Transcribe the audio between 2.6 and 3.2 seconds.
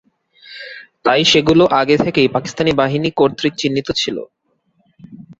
বাহিনী